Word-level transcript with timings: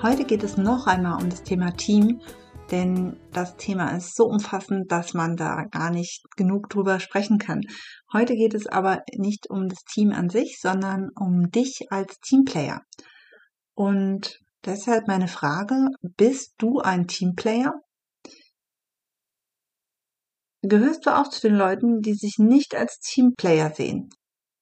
Heute 0.00 0.24
geht 0.24 0.44
es 0.44 0.56
noch 0.56 0.86
einmal 0.86 1.20
um 1.20 1.28
das 1.28 1.42
Thema 1.42 1.72
Team, 1.72 2.20
denn 2.70 3.18
das 3.32 3.56
Thema 3.56 3.96
ist 3.96 4.14
so 4.14 4.26
umfassend, 4.26 4.92
dass 4.92 5.12
man 5.12 5.34
da 5.34 5.64
gar 5.64 5.90
nicht 5.90 6.22
genug 6.36 6.70
drüber 6.70 7.00
sprechen 7.00 7.38
kann. 7.38 7.62
Heute 8.12 8.36
geht 8.36 8.54
es 8.54 8.68
aber 8.68 9.02
nicht 9.16 9.50
um 9.50 9.68
das 9.68 9.82
Team 9.92 10.12
an 10.12 10.28
sich, 10.28 10.60
sondern 10.60 11.08
um 11.16 11.50
dich 11.50 11.88
als 11.90 12.20
Teamplayer. 12.20 12.82
Und 13.74 14.38
deshalb 14.64 15.08
meine 15.08 15.26
Frage, 15.26 15.88
bist 16.00 16.54
du 16.58 16.78
ein 16.78 17.08
Teamplayer? 17.08 17.74
Gehörst 20.62 21.06
du 21.06 21.10
auch 21.10 21.28
zu 21.28 21.40
den 21.48 21.56
Leuten, 21.56 22.02
die 22.02 22.14
sich 22.14 22.38
nicht 22.38 22.76
als 22.76 23.00
Teamplayer 23.00 23.74
sehen? 23.74 24.10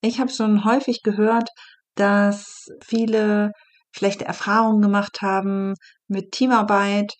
Ich 0.00 0.18
habe 0.18 0.30
schon 0.30 0.64
häufig 0.64 1.02
gehört, 1.02 1.50
dass 1.94 2.68
viele 2.82 3.52
schlechte 3.96 4.24
Erfahrungen 4.24 4.82
gemacht 4.82 5.22
haben 5.22 5.74
mit 6.08 6.32
Teamarbeit, 6.32 7.14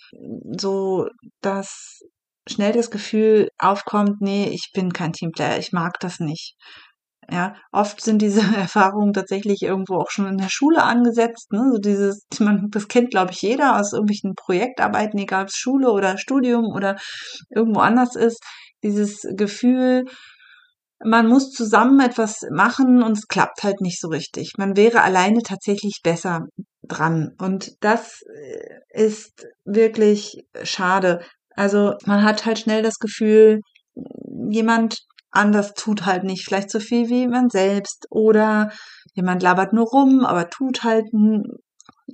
so 0.56 1.06
dass 1.40 2.00
schnell 2.48 2.72
das 2.72 2.90
Gefühl 2.90 3.48
aufkommt, 3.58 4.20
nee, 4.20 4.48
ich 4.48 4.70
bin 4.72 4.92
kein 4.92 5.12
Teamplayer, 5.12 5.58
ich 5.58 5.72
mag 5.72 5.98
das 6.00 6.20
nicht. 6.20 6.54
Ja, 7.30 7.56
oft 7.72 8.00
sind 8.02 8.22
diese 8.22 8.40
Erfahrungen 8.56 9.12
tatsächlich 9.12 9.62
irgendwo 9.62 9.96
auch 9.96 10.10
schon 10.10 10.28
in 10.28 10.38
der 10.38 10.48
Schule 10.48 10.84
angesetzt. 10.84 11.52
Ne? 11.52 11.70
So 11.72 11.78
dieses, 11.78 12.26
man, 12.38 12.68
das 12.70 12.88
kennt, 12.88 13.10
glaube 13.10 13.32
ich, 13.32 13.42
jeder 13.42 13.80
aus 13.80 13.92
irgendwelchen 13.92 14.34
Projektarbeiten, 14.36 15.18
egal 15.18 15.42
ob 15.42 15.48
es 15.48 15.56
Schule 15.56 15.90
oder 15.90 16.18
Studium 16.18 16.66
oder 16.66 16.96
irgendwo 17.50 17.80
anders 17.80 18.14
ist. 18.14 18.42
Dieses 18.84 19.26
Gefühl, 19.36 20.04
man 21.04 21.28
muss 21.28 21.50
zusammen 21.50 22.00
etwas 22.00 22.40
machen 22.50 23.02
und 23.02 23.12
es 23.12 23.28
klappt 23.28 23.62
halt 23.62 23.80
nicht 23.80 24.00
so 24.00 24.08
richtig. 24.08 24.52
Man 24.56 24.76
wäre 24.76 25.02
alleine 25.02 25.42
tatsächlich 25.42 26.00
besser 26.02 26.46
dran. 26.82 27.32
Und 27.38 27.72
das 27.80 28.22
äh, 28.22 29.04
ist 29.04 29.46
wirklich 29.64 30.44
schade. 30.62 31.20
Also 31.54 31.94
man 32.06 32.22
hat 32.22 32.46
halt 32.46 32.58
schnell 32.58 32.82
das 32.82 32.98
Gefühl, 32.98 33.60
jemand 34.50 34.98
anders 35.30 35.74
tut 35.74 36.06
halt 36.06 36.24
nicht 36.24 36.44
vielleicht 36.44 36.70
so 36.70 36.80
viel 36.80 37.08
wie 37.08 37.28
man 37.28 37.50
selbst 37.50 38.06
oder 38.10 38.70
jemand 39.14 39.42
labert 39.42 39.72
nur 39.72 39.86
rum, 39.86 40.24
aber 40.24 40.48
tut 40.48 40.82
halt 40.82 41.12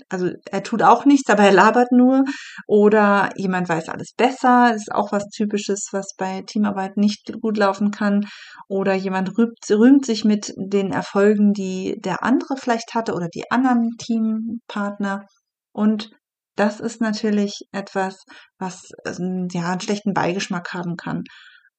also 0.09 0.31
er 0.51 0.63
tut 0.63 0.83
auch 0.83 1.05
nichts, 1.05 1.31
aber 1.31 1.45
er 1.45 1.53
labert 1.53 1.93
nur. 1.93 2.25
Oder 2.67 3.31
jemand 3.37 3.69
weiß 3.69 3.89
alles 3.89 4.13
besser. 4.17 4.71
Das 4.73 4.83
ist 4.83 4.93
auch 4.93 5.13
was 5.13 5.29
Typisches, 5.29 5.89
was 5.93 6.15
bei 6.17 6.43
Teamarbeit 6.43 6.97
nicht 6.97 7.33
gut 7.41 7.57
laufen 7.57 7.91
kann. 7.91 8.27
Oder 8.69 8.95
jemand 8.95 9.37
rühmt, 9.37 9.59
rühmt 9.71 10.07
sich 10.07 10.25
mit 10.25 10.53
den 10.57 10.93
Erfolgen, 10.93 11.53
die 11.53 11.97
der 12.01 12.23
andere 12.23 12.57
vielleicht 12.57 12.95
hatte 12.95 13.15
oder 13.15 13.29
die 13.29 13.51
anderen 13.51 13.91
Teampartner. 13.99 15.27
Und 15.73 16.11
das 16.57 16.81
ist 16.81 17.01
natürlich 17.01 17.63
etwas, 17.73 18.25
was 18.59 18.91
ähm, 19.07 19.49
ja 19.53 19.71
einen 19.71 19.81
schlechten 19.81 20.13
Beigeschmack 20.13 20.73
haben 20.75 20.97
kann. 20.97 21.23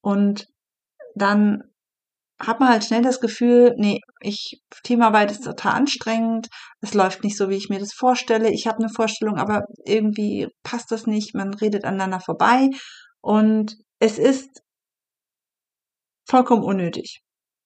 Und 0.01 0.45
dann 1.15 1.63
hat 2.45 2.59
man 2.59 2.69
halt 2.69 2.83
schnell 2.83 3.01
das 3.01 3.19
Gefühl, 3.19 3.73
nee, 3.77 3.99
ich, 4.21 4.61
Teamarbeit 4.83 5.31
ist 5.31 5.43
total 5.43 5.73
anstrengend, 5.73 6.47
es 6.81 6.93
läuft 6.93 7.23
nicht 7.23 7.37
so, 7.37 7.49
wie 7.49 7.57
ich 7.57 7.69
mir 7.69 7.79
das 7.79 7.93
vorstelle. 7.93 8.51
Ich 8.51 8.67
habe 8.67 8.79
eine 8.79 8.89
Vorstellung, 8.89 9.37
aber 9.37 9.63
irgendwie 9.85 10.47
passt 10.63 10.91
das 10.91 11.07
nicht, 11.07 11.35
man 11.35 11.53
redet 11.53 11.85
aneinander 11.85 12.19
vorbei 12.19 12.69
und 13.21 13.75
es 13.99 14.19
ist 14.19 14.61
vollkommen 16.27 16.63
unnötig. 16.63 17.21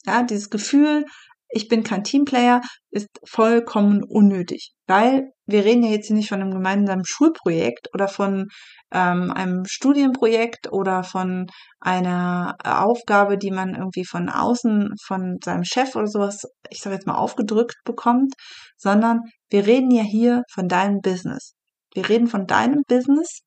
Ja, 0.06 0.24
dieses 0.24 0.50
Gefühl, 0.50 1.06
ich 1.50 1.68
bin 1.68 1.84
kein 1.84 2.04
Teamplayer, 2.04 2.62
ist 2.92 3.10
vollkommen 3.26 4.04
unnötig, 4.04 4.74
weil 4.88 5.32
wir 5.46 5.64
reden 5.64 5.84
ja 5.84 5.92
jetzt 5.92 6.08
hier 6.08 6.16
nicht 6.16 6.30
von 6.30 6.42
einem 6.42 6.52
gemeinsamen 6.52 7.06
Schulprojekt 7.06 7.90
oder 7.94 8.08
von 8.08 8.48
ähm, 8.92 9.32
einem 9.32 9.64
Studienprojekt 9.66 10.72
oder 10.72 11.04
von 11.04 11.48
einer 11.80 12.56
Aufgabe, 12.64 13.38
die 13.38 13.52
man 13.52 13.76
irgendwie 13.76 14.06
von 14.06 14.30
außen, 14.30 14.94
von 15.06 15.38
seinem 15.44 15.64
Chef 15.64 15.96
oder 15.96 16.08
sowas, 16.08 16.44
ich 16.70 16.80
sage 16.80 16.96
jetzt 16.96 17.08
mal, 17.08 17.16
aufgedrückt 17.16 17.78
bekommt, 17.86 18.34
sondern 18.78 19.22
wir 19.50 19.66
reden 19.66 19.92
ja 19.92 20.04
hier 20.04 20.44
von 20.52 20.68
deinem 20.68 21.00
Business. 21.02 21.54
Wir 21.94 22.10
reden 22.10 22.28
von 22.28 22.46
deinem 22.46 22.84
Business 22.88 23.42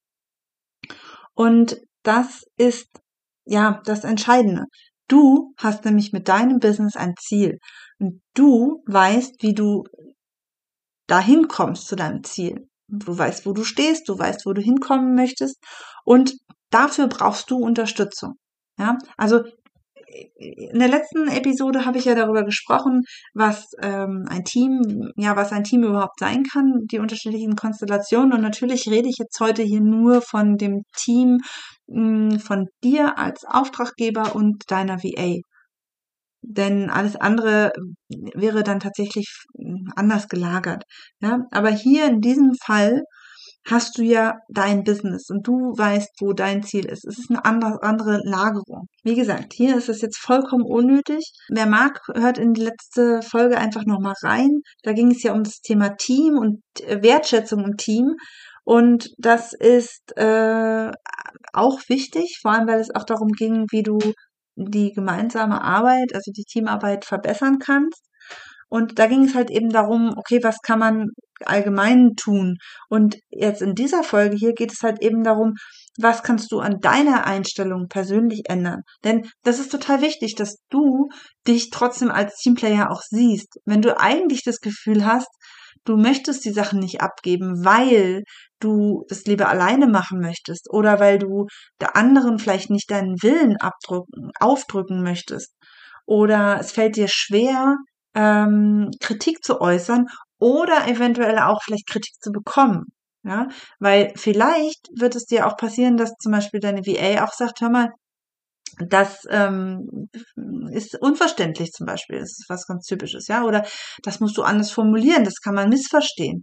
und 1.35 1.77
das 2.03 2.45
ist 2.57 2.89
ja 3.45 3.81
das 3.85 4.05
Entscheidende. 4.05 4.65
Du 5.11 5.55
hast 5.57 5.85
nämlich 5.85 6.13
mit 6.13 6.29
deinem 6.29 6.61
Business 6.61 6.95
ein 6.95 7.15
Ziel 7.19 7.59
und 7.99 8.23
du 8.35 8.85
weißt, 8.87 9.43
wie 9.43 9.55
du 9.55 9.83
dahin 11.09 11.49
kommst 11.49 11.89
zu 11.89 11.97
deinem 11.97 12.23
Ziel. 12.23 12.69
Du 12.87 13.19
weißt, 13.19 13.45
wo 13.45 13.53
du 13.53 13.65
stehst, 13.65 14.09
du 14.09 14.17
weißt, 14.17 14.47
wo 14.47 14.53
du 14.53 14.63
hinkommen 14.63 15.17
möchtest 15.17 15.57
und 16.05 16.37
dafür 16.71 17.09
brauchst 17.09 17.51
du 17.51 17.57
Unterstützung. 17.57 18.35
Ja, 18.79 18.99
also 19.17 19.43
in 20.37 20.79
der 20.79 20.89
letzten 20.89 21.29
Episode 21.29 21.85
habe 21.85 21.99
ich 21.99 22.05
ja 22.05 22.15
darüber 22.15 22.45
gesprochen, 22.45 23.03
was 23.35 23.67
ähm, 23.83 24.27
ein 24.29 24.45
Team, 24.45 25.11
ja, 25.17 25.37
was 25.37 25.53
ein 25.53 25.65
Team 25.65 25.83
überhaupt 25.85 26.19
sein 26.19 26.45
kann, 26.45 26.87
die 26.91 26.99
unterschiedlichen 26.99 27.57
Konstellationen. 27.57 28.33
Und 28.33 28.41
natürlich 28.41 28.89
rede 28.89 29.09
ich 29.09 29.19
jetzt 29.19 29.39
heute 29.41 29.63
hier 29.63 29.81
nur 29.81 30.23
von 30.23 30.57
dem 30.57 30.83
Team 30.97 31.39
von 31.91 32.69
dir 32.85 33.19
als 33.19 33.45
Auftraggeber 33.45 34.35
und 34.35 34.71
deiner 34.71 35.03
VA. 35.03 35.41
Denn 36.43 36.89
alles 36.89 37.17
andere 37.17 37.73
wäre 38.09 38.63
dann 38.63 38.81
tatsächlich 38.81 39.29
anders 39.97 40.29
gelagert. 40.29 40.85
Ja, 41.21 41.41
aber 41.51 41.71
hier 41.71 42.07
in 42.07 42.21
diesem 42.21 42.55
Fall 42.65 43.03
hast 43.69 43.99
du 43.99 44.03
ja 44.03 44.39
dein 44.49 44.85
Business 44.85 45.29
und 45.29 45.47
du 45.47 45.73
weißt, 45.77 46.09
wo 46.21 46.33
dein 46.33 46.63
Ziel 46.63 46.87
ist. 46.87 47.05
Es 47.05 47.19
ist 47.19 47.31
eine 47.31 47.45
andere, 47.45 47.83
andere 47.83 48.21
Lagerung. 48.25 48.87
Wie 49.05 49.15
gesagt, 49.15 49.53
hier 49.53 49.77
ist 49.77 49.89
es 49.89 50.01
jetzt 50.01 50.19
vollkommen 50.19 50.65
unnötig. 50.65 51.33
Wer 51.51 51.67
mag, 51.67 52.01
hört 52.15 52.39
in 52.39 52.55
die 52.55 52.63
letzte 52.63 53.21
Folge 53.23 53.59
einfach 53.59 53.85
nochmal 53.85 54.15
rein. 54.23 54.61
Da 54.83 54.93
ging 54.93 55.11
es 55.11 55.23
ja 55.23 55.33
um 55.33 55.45
das 55.45 55.61
Thema 55.61 55.91
Team 55.97 56.39
und 56.39 56.63
Wertschätzung 56.87 57.65
im 57.65 57.77
Team. 57.77 58.15
Und 58.71 59.09
das 59.19 59.53
ist 59.53 60.17
äh, 60.17 60.93
auch 61.53 61.81
wichtig, 61.89 62.39
vor 62.41 62.53
allem 62.53 62.69
weil 62.69 62.79
es 62.79 62.95
auch 62.95 63.03
darum 63.03 63.33
ging, 63.33 63.67
wie 63.73 63.83
du 63.83 63.99
die 64.55 64.93
gemeinsame 64.93 65.61
Arbeit, 65.61 66.15
also 66.15 66.31
die 66.31 66.45
Teamarbeit 66.45 67.05
verbessern 67.05 67.59
kannst. 67.59 68.01
Und 68.69 69.01
da 69.01 69.09
ging 69.09 69.25
es 69.25 69.35
halt 69.35 69.51
eben 69.51 69.71
darum, 69.71 70.15
okay, 70.17 70.39
was 70.45 70.59
kann 70.63 70.79
man 70.79 71.07
allgemein 71.45 72.11
tun? 72.15 72.59
Und 72.89 73.17
jetzt 73.31 73.61
in 73.61 73.75
dieser 73.75 74.05
Folge 74.05 74.37
hier 74.37 74.53
geht 74.53 74.73
es 74.73 74.85
halt 74.85 75.03
eben 75.03 75.25
darum, 75.25 75.55
was 75.99 76.23
kannst 76.23 76.53
du 76.53 76.61
an 76.61 76.79
deiner 76.81 77.27
Einstellung 77.27 77.89
persönlich 77.89 78.43
ändern? 78.49 78.83
Denn 79.03 79.29
das 79.43 79.59
ist 79.59 79.73
total 79.73 80.01
wichtig, 80.01 80.37
dass 80.37 80.59
du 80.71 81.09
dich 81.45 81.71
trotzdem 81.71 82.13
als 82.13 82.37
Teamplayer 82.37 82.93
auch 82.93 83.03
siehst. 83.03 83.49
Wenn 83.65 83.83
du 83.83 83.99
eigentlich 83.99 84.45
das 84.45 84.61
Gefühl 84.61 85.05
hast, 85.05 85.27
du 85.85 85.97
möchtest 85.97 86.45
die 86.45 86.53
Sachen 86.53 86.79
nicht 86.81 87.01
abgeben, 87.01 87.65
weil 87.65 88.25
du 88.61 89.05
das 89.09 89.25
lieber 89.25 89.49
alleine 89.49 89.87
machen 89.87 90.21
möchtest 90.21 90.71
oder 90.71 91.01
weil 91.01 91.19
du 91.19 91.47
der 91.81 91.97
anderen 91.97 92.39
vielleicht 92.39 92.71
nicht 92.71 92.91
deinen 92.91 93.23
Willen 93.23 93.57
abdrücken, 93.59 94.31
aufdrücken 94.39 95.03
möchtest 95.03 95.55
oder 96.07 96.59
es 96.61 96.73
fällt 96.73 96.97
dir 96.97 97.09
schwer, 97.09 97.77
ähm, 98.15 98.91
Kritik 99.01 99.45
zu 99.45 99.61
äußern 99.61 100.07
oder 100.39 100.89
eventuell 100.89 101.39
auch 101.39 101.63
vielleicht 101.63 101.89
Kritik 101.89 102.15
zu 102.21 102.33
bekommen. 102.33 102.87
Ja, 103.23 103.49
weil 103.79 104.13
vielleicht 104.17 104.89
wird 104.97 105.15
es 105.15 105.27
dir 105.27 105.47
auch 105.47 105.57
passieren, 105.57 105.99
dass 105.99 106.15
zum 106.17 106.33
Beispiel 106.33 106.59
deine 106.61 106.81
VA 106.87 107.23
auch 107.25 107.33
sagt, 107.35 107.61
hör 107.61 107.69
mal, 107.71 107.91
das 108.79 109.25
ähm, 109.29 110.09
ist 110.73 110.97
unverständlich 111.01 111.73
zum 111.73 111.87
Beispiel. 111.87 112.19
Das 112.19 112.31
ist 112.31 112.47
was 112.49 112.67
ganz 112.67 112.87
Typisches, 112.87 113.29
ja. 113.29 113.45
Oder 113.45 113.67
das 114.03 114.21
musst 114.21 114.37
du 114.37 114.43
anders 114.43 114.71
formulieren, 114.71 115.25
das 115.25 115.41
kann 115.43 115.55
man 115.55 115.69
missverstehen. 115.69 116.43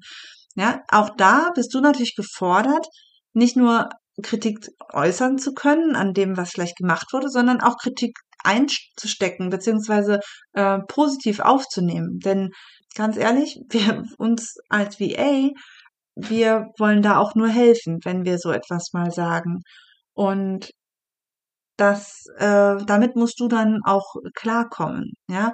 Ja, 0.56 0.82
auch 0.90 1.12
da 1.18 1.52
bist 1.54 1.74
du 1.74 1.82
natürlich 1.82 2.16
gefordert, 2.16 2.88
nicht 3.34 3.56
nur 3.56 3.90
Kritik 4.24 4.68
äußern 4.92 5.38
zu 5.38 5.54
können 5.54 5.96
an 5.96 6.14
dem, 6.14 6.38
was 6.38 6.52
vielleicht 6.52 6.78
gemacht 6.78 7.14
wurde, 7.14 7.30
sondern 7.30 7.62
auch 7.62 7.78
Kritik 7.78 8.18
einzustecken, 8.44 9.50
beziehungsweise 9.50 10.20
äh, 10.54 10.80
positiv 10.88 11.40
aufzunehmen. 11.40 12.20
Denn 12.20 12.50
ganz 12.96 13.18
ehrlich, 13.18 13.60
wir 13.70 14.04
uns 14.18 14.56
als 14.70 15.00
VA, 15.00 15.52
wir 16.16 16.68
wollen 16.80 17.04
da 17.04 17.18
auch 17.18 17.36
nur 17.36 17.50
helfen, 17.50 18.00
wenn 18.04 18.26
wir 18.26 18.40
so 18.40 18.52
etwas 18.52 18.90
mal 18.94 19.12
sagen. 19.12 19.62
Und 20.14 20.72
das, 21.78 22.26
äh, 22.38 22.78
damit 22.86 23.16
musst 23.16 23.40
du 23.40 23.48
dann 23.48 23.80
auch 23.86 24.16
klarkommen. 24.36 25.14
Ja, 25.30 25.54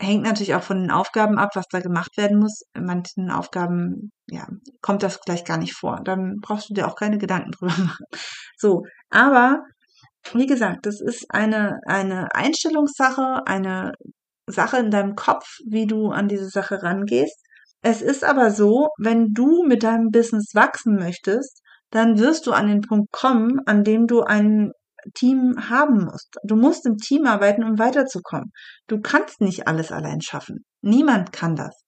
hängt 0.00 0.24
natürlich 0.24 0.54
auch 0.54 0.62
von 0.62 0.80
den 0.80 0.90
Aufgaben 0.90 1.38
ab, 1.38 1.50
was 1.54 1.66
da 1.70 1.80
gemacht 1.80 2.16
werden 2.16 2.38
muss. 2.38 2.62
In 2.74 2.86
manchen 2.86 3.30
Aufgaben, 3.30 4.10
ja, 4.28 4.46
kommt 4.80 5.02
das 5.02 5.20
gleich 5.20 5.44
gar 5.44 5.58
nicht 5.58 5.74
vor. 5.74 6.00
Dann 6.04 6.36
brauchst 6.42 6.70
du 6.70 6.74
dir 6.74 6.88
auch 6.88 6.96
keine 6.96 7.18
Gedanken 7.18 7.50
drüber 7.58 7.74
machen. 7.78 8.06
So, 8.56 8.84
aber 9.10 9.62
wie 10.34 10.46
gesagt, 10.46 10.86
das 10.86 11.00
ist 11.00 11.26
eine 11.30 11.80
eine 11.86 12.34
Einstellungssache, 12.34 13.42
eine 13.46 13.92
Sache 14.46 14.78
in 14.78 14.90
deinem 14.90 15.14
Kopf, 15.16 15.58
wie 15.66 15.86
du 15.86 16.10
an 16.10 16.28
diese 16.28 16.48
Sache 16.48 16.82
rangehst. 16.82 17.38
Es 17.82 18.02
ist 18.02 18.24
aber 18.24 18.50
so, 18.52 18.88
wenn 18.98 19.32
du 19.34 19.64
mit 19.64 19.82
deinem 19.82 20.10
Business 20.10 20.54
wachsen 20.54 20.96
möchtest, 20.96 21.62
dann 21.90 22.18
wirst 22.18 22.46
du 22.46 22.52
an 22.52 22.68
den 22.68 22.80
Punkt 22.80 23.12
kommen, 23.12 23.60
an 23.66 23.84
dem 23.84 24.06
du 24.06 24.22
einen 24.22 24.72
Team 25.14 25.54
haben 25.68 26.04
musst. 26.04 26.36
Du 26.44 26.56
musst 26.56 26.86
im 26.86 26.96
Team 26.96 27.26
arbeiten, 27.26 27.64
um 27.64 27.78
weiterzukommen. 27.78 28.52
Du 28.86 29.00
kannst 29.00 29.40
nicht 29.40 29.66
alles 29.66 29.92
allein 29.92 30.20
schaffen. 30.20 30.64
Niemand 30.80 31.32
kann 31.32 31.56
das. 31.56 31.82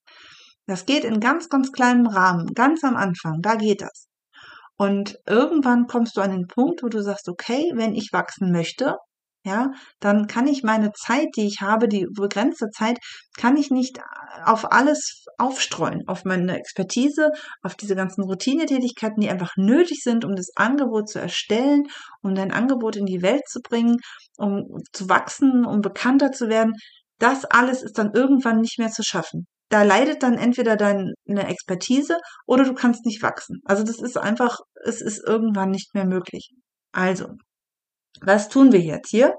Das 0.66 0.86
geht 0.86 1.04
in 1.04 1.20
ganz, 1.20 1.48
ganz 1.48 1.72
kleinem 1.72 2.06
Rahmen, 2.06 2.46
ganz 2.54 2.84
am 2.84 2.96
Anfang, 2.96 3.40
da 3.42 3.54
geht 3.56 3.82
das. 3.82 4.08
Und 4.76 5.18
irgendwann 5.26 5.86
kommst 5.86 6.16
du 6.16 6.20
an 6.20 6.30
den 6.30 6.46
Punkt, 6.46 6.82
wo 6.82 6.88
du 6.88 7.02
sagst, 7.02 7.28
okay, 7.28 7.72
wenn 7.74 7.94
ich 7.94 8.10
wachsen 8.12 8.50
möchte, 8.50 8.96
ja, 9.44 9.72
dann 10.00 10.26
kann 10.26 10.46
ich 10.46 10.62
meine 10.62 10.92
Zeit, 10.92 11.28
die 11.36 11.46
ich 11.46 11.60
habe, 11.60 11.86
die 11.86 12.06
begrenzte 12.10 12.70
Zeit, 12.70 12.98
kann 13.36 13.56
ich 13.56 13.70
nicht 13.70 13.98
auf 14.44 14.72
alles 14.72 15.26
aufstreuen, 15.38 16.02
auf 16.06 16.24
meine 16.24 16.58
Expertise, 16.58 17.30
auf 17.62 17.74
diese 17.74 17.94
ganzen 17.94 18.24
Routinetätigkeiten, 18.24 19.20
die 19.20 19.28
einfach 19.28 19.52
nötig 19.56 20.00
sind, 20.02 20.24
um 20.24 20.34
das 20.34 20.50
Angebot 20.56 21.08
zu 21.10 21.20
erstellen, 21.20 21.84
um 22.22 22.34
dein 22.34 22.52
Angebot 22.52 22.96
in 22.96 23.06
die 23.06 23.22
Welt 23.22 23.46
zu 23.46 23.60
bringen, 23.60 23.98
um 24.38 24.64
zu 24.92 25.08
wachsen, 25.08 25.66
um 25.66 25.82
bekannter 25.82 26.32
zu 26.32 26.48
werden. 26.48 26.72
Das 27.18 27.44
alles 27.44 27.82
ist 27.82 27.98
dann 27.98 28.12
irgendwann 28.14 28.60
nicht 28.60 28.78
mehr 28.78 28.90
zu 28.90 29.02
schaffen. 29.02 29.46
Da 29.68 29.82
leidet 29.82 30.22
dann 30.22 30.38
entweder 30.38 30.76
deine 30.76 31.12
Expertise 31.26 32.16
oder 32.46 32.64
du 32.64 32.74
kannst 32.74 33.04
nicht 33.04 33.22
wachsen. 33.22 33.60
Also 33.64 33.82
das 33.82 34.00
ist 34.00 34.16
einfach, 34.16 34.58
es 34.84 35.00
ist 35.00 35.22
irgendwann 35.26 35.70
nicht 35.70 35.94
mehr 35.94 36.06
möglich. 36.06 36.50
Also, 36.92 37.28
was 38.20 38.48
tun 38.48 38.72
wir 38.72 38.80
jetzt 38.80 39.10
hier? 39.10 39.34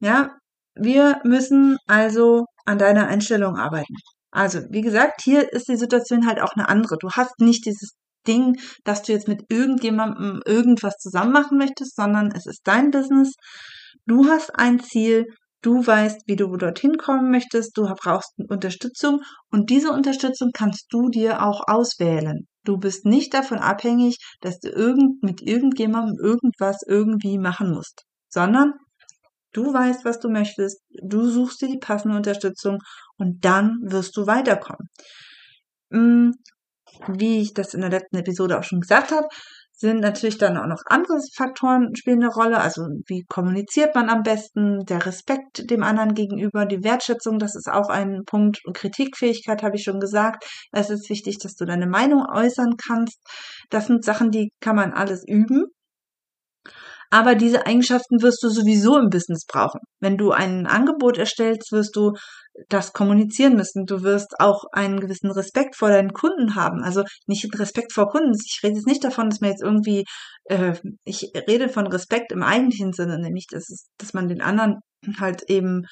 Ja, 0.00 0.30
wir 0.74 1.20
müssen 1.24 1.76
also 1.86 2.46
an 2.64 2.78
deiner 2.78 3.08
Einstellung 3.08 3.56
arbeiten. 3.56 3.94
Also, 4.30 4.60
wie 4.70 4.82
gesagt, 4.82 5.22
hier 5.22 5.52
ist 5.52 5.68
die 5.68 5.76
Situation 5.76 6.26
halt 6.26 6.40
auch 6.40 6.52
eine 6.54 6.68
andere. 6.68 6.96
Du 6.98 7.10
hast 7.10 7.40
nicht 7.40 7.66
dieses 7.66 7.96
Ding, 8.26 8.60
dass 8.84 9.02
du 9.02 9.12
jetzt 9.12 9.28
mit 9.28 9.44
irgendjemandem 9.48 10.40
irgendwas 10.46 10.96
zusammen 10.98 11.32
machen 11.32 11.58
möchtest, 11.58 11.96
sondern 11.96 12.30
es 12.32 12.46
ist 12.46 12.60
dein 12.64 12.90
Business. 12.90 13.34
Du 14.06 14.26
hast 14.26 14.54
ein 14.56 14.80
Ziel, 14.80 15.26
du 15.62 15.84
weißt, 15.86 16.22
wie 16.26 16.36
du 16.36 16.56
dorthin 16.56 16.96
kommen 16.96 17.30
möchtest, 17.30 17.76
du 17.76 17.82
brauchst 18.00 18.32
Unterstützung 18.48 19.22
und 19.50 19.70
diese 19.70 19.90
Unterstützung 19.90 20.50
kannst 20.52 20.86
du 20.90 21.08
dir 21.08 21.42
auch 21.42 21.62
auswählen. 21.66 22.46
Du 22.64 22.76
bist 22.76 23.06
nicht 23.06 23.32
davon 23.32 23.58
abhängig, 23.58 24.18
dass 24.40 24.58
du 24.60 24.68
irgend, 24.68 25.22
mit 25.22 25.40
irgendjemandem 25.42 26.16
irgendwas 26.22 26.82
irgendwie 26.86 27.38
machen 27.38 27.72
musst, 27.72 28.04
sondern 28.28 28.74
du 29.52 29.72
weißt, 29.72 30.04
was 30.04 30.20
du 30.20 30.28
möchtest, 30.28 30.82
du 31.02 31.28
suchst 31.28 31.62
dir 31.62 31.68
die 31.68 31.78
passende 31.78 32.16
Unterstützung 32.16 32.78
und 33.16 33.44
dann 33.44 33.78
wirst 33.82 34.16
du 34.16 34.26
weiterkommen. 34.26 34.88
Hm, 35.90 36.34
wie 37.08 37.40
ich 37.40 37.54
das 37.54 37.74
in 37.74 37.80
der 37.80 37.90
letzten 37.90 38.16
Episode 38.16 38.58
auch 38.58 38.64
schon 38.64 38.80
gesagt 38.80 39.10
habe, 39.10 39.26
sind 39.80 40.00
natürlich 40.00 40.36
dann 40.36 40.58
auch 40.58 40.66
noch 40.66 40.82
andere 40.86 41.18
Faktoren 41.34 41.94
spielen 41.96 42.22
eine 42.22 42.32
Rolle. 42.32 42.60
Also 42.60 42.82
wie 43.06 43.24
kommuniziert 43.28 43.94
man 43.94 44.10
am 44.10 44.22
besten, 44.22 44.84
der 44.84 45.06
Respekt 45.06 45.70
dem 45.70 45.82
anderen 45.82 46.12
gegenüber, 46.12 46.66
die 46.66 46.84
Wertschätzung, 46.84 47.38
das 47.38 47.56
ist 47.56 47.68
auch 47.68 47.88
ein 47.88 48.20
Punkt. 48.26 48.58
Und 48.66 48.76
Kritikfähigkeit 48.76 49.62
habe 49.62 49.76
ich 49.76 49.84
schon 49.84 49.98
gesagt. 49.98 50.44
Es 50.70 50.90
ist 50.90 51.08
wichtig, 51.08 51.38
dass 51.38 51.54
du 51.54 51.64
deine 51.64 51.86
Meinung 51.86 52.26
äußern 52.30 52.74
kannst. 52.76 53.18
Das 53.70 53.86
sind 53.86 54.04
Sachen, 54.04 54.30
die 54.30 54.52
kann 54.60 54.76
man 54.76 54.92
alles 54.92 55.24
üben. 55.26 55.64
Aber 57.10 57.34
diese 57.34 57.66
Eigenschaften 57.66 58.22
wirst 58.22 58.42
du 58.42 58.48
sowieso 58.48 58.96
im 58.96 59.10
Business 59.10 59.44
brauchen. 59.44 59.80
Wenn 60.00 60.16
du 60.16 60.30
ein 60.30 60.66
Angebot 60.66 61.18
erstellst, 61.18 61.72
wirst 61.72 61.96
du 61.96 62.12
das 62.68 62.92
kommunizieren 62.92 63.56
müssen. 63.56 63.84
Du 63.84 64.02
wirst 64.02 64.34
auch 64.38 64.64
einen 64.72 65.00
gewissen 65.00 65.30
Respekt 65.30 65.76
vor 65.76 65.88
deinen 65.88 66.12
Kunden 66.12 66.54
haben. 66.54 66.82
Also 66.82 67.02
nicht 67.26 67.46
Respekt 67.58 67.92
vor 67.92 68.08
Kunden. 68.08 68.32
Ich 68.44 68.60
rede 68.62 68.76
jetzt 68.76 68.86
nicht 68.86 69.02
davon, 69.02 69.28
dass 69.28 69.40
man 69.40 69.50
jetzt 69.50 69.62
irgendwie, 69.62 70.04
äh, 70.44 70.74
ich 71.04 71.32
rede 71.48 71.68
von 71.68 71.86
Respekt 71.88 72.32
im 72.32 72.42
eigentlichen 72.42 72.92
Sinne, 72.92 73.18
nämlich, 73.18 73.46
dass, 73.50 73.68
es, 73.70 73.88
dass 73.98 74.14
man 74.14 74.28
den 74.28 74.40
anderen 74.40 74.80
halt 75.18 75.42
eben 75.48 75.86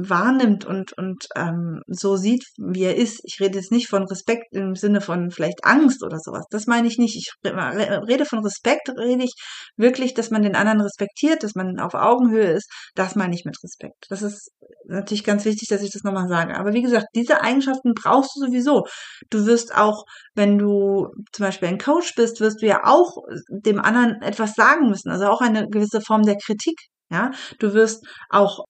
wahrnimmt 0.00 0.64
und, 0.64 0.92
und 0.96 1.26
ähm, 1.36 1.82
so 1.86 2.16
sieht, 2.16 2.44
wie 2.56 2.84
er 2.84 2.96
ist. 2.96 3.20
Ich 3.24 3.40
rede 3.40 3.58
jetzt 3.58 3.72
nicht 3.72 3.88
von 3.88 4.04
Respekt 4.04 4.46
im 4.52 4.74
Sinne 4.74 5.00
von 5.00 5.30
vielleicht 5.30 5.64
Angst 5.64 6.02
oder 6.04 6.18
sowas. 6.18 6.44
Das 6.50 6.66
meine 6.66 6.86
ich 6.88 6.98
nicht. 6.98 7.16
Ich 7.16 7.32
rede 7.44 8.24
von 8.24 8.40
Respekt, 8.40 8.88
rede 8.90 9.24
ich 9.24 9.34
wirklich, 9.76 10.14
dass 10.14 10.30
man 10.30 10.42
den 10.42 10.54
anderen 10.54 10.80
respektiert, 10.80 11.42
dass 11.42 11.54
man 11.54 11.78
auf 11.78 11.94
Augenhöhe 11.94 12.52
ist. 12.52 12.70
Das 12.94 13.16
meine 13.16 13.34
ich 13.34 13.44
mit 13.44 13.56
Respekt. 13.62 14.06
Das 14.08 14.22
ist 14.22 14.50
natürlich 14.86 15.24
ganz 15.24 15.44
wichtig, 15.44 15.68
dass 15.68 15.82
ich 15.82 15.90
das 15.90 16.02
nochmal 16.02 16.28
sage. 16.28 16.56
Aber 16.56 16.72
wie 16.72 16.82
gesagt, 16.82 17.06
diese 17.14 17.42
Eigenschaften 17.42 17.92
brauchst 17.94 18.36
du 18.36 18.46
sowieso. 18.46 18.84
Du 19.30 19.46
wirst 19.46 19.74
auch, 19.74 20.04
wenn 20.34 20.58
du 20.58 21.08
zum 21.32 21.46
Beispiel 21.46 21.68
ein 21.68 21.78
Coach 21.78 22.14
bist, 22.14 22.40
wirst 22.40 22.62
du 22.62 22.66
ja 22.66 22.80
auch 22.84 23.16
dem 23.50 23.80
anderen 23.80 24.20
etwas 24.22 24.54
sagen 24.54 24.88
müssen. 24.88 25.10
Also 25.10 25.26
auch 25.26 25.40
eine 25.40 25.68
gewisse 25.68 26.00
Form 26.00 26.22
der 26.22 26.36
Kritik. 26.36 26.78
Ja, 27.10 27.30
du 27.58 27.72
wirst 27.72 28.06
auch 28.28 28.64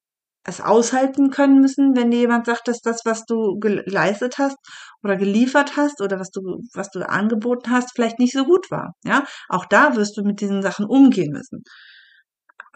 es 0.45 0.61
aushalten 0.61 1.31
können 1.31 1.61
müssen, 1.61 1.97
wenn 1.97 2.11
dir 2.11 2.21
jemand 2.21 2.47
sagt, 2.47 2.69
dass 2.69 2.81
das, 2.81 3.01
was 3.05 3.25
du 3.25 3.59
geleistet 3.59 4.39
hast 4.39 4.57
oder 5.03 5.17
geliefert 5.17 5.77
hast 5.77 6.01
oder 6.01 6.19
was 6.19 6.31
du, 6.31 6.41
was 6.75 6.91
du 6.91 7.07
angeboten 7.07 7.71
hast, 7.71 7.93
vielleicht 7.95 8.19
nicht 8.19 8.33
so 8.33 8.45
gut 8.45 8.71
war. 8.71 8.93
Ja, 9.05 9.27
auch 9.49 9.67
da 9.67 9.97
wirst 9.97 10.17
du 10.17 10.23
mit 10.23 10.41
diesen 10.41 10.63
Sachen 10.63 10.87
umgehen 10.87 11.33
müssen. 11.33 11.63